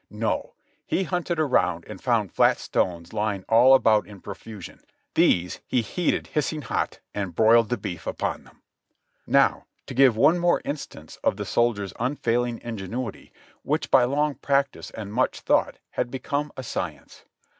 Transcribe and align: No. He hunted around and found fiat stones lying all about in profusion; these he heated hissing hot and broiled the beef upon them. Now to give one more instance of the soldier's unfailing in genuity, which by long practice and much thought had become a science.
No. 0.09 0.53
He 0.87 1.03
hunted 1.03 1.39
around 1.39 1.85
and 1.87 2.01
found 2.01 2.31
fiat 2.33 2.57
stones 2.57 3.13
lying 3.13 3.45
all 3.47 3.75
about 3.75 4.07
in 4.07 4.19
profusion; 4.19 4.79
these 5.13 5.59
he 5.67 5.81
heated 5.83 6.25
hissing 6.33 6.63
hot 6.63 6.99
and 7.13 7.35
broiled 7.35 7.69
the 7.69 7.77
beef 7.77 8.07
upon 8.07 8.43
them. 8.43 8.63
Now 9.27 9.67
to 9.85 9.93
give 9.93 10.17
one 10.17 10.39
more 10.39 10.59
instance 10.65 11.17
of 11.23 11.37
the 11.37 11.45
soldier's 11.45 11.93
unfailing 11.99 12.57
in 12.63 12.77
genuity, 12.77 13.31
which 13.61 13.91
by 13.91 14.05
long 14.05 14.33
practice 14.33 14.89
and 14.89 15.13
much 15.13 15.41
thought 15.41 15.77
had 15.91 16.09
become 16.09 16.51
a 16.57 16.63
science. 16.63 17.25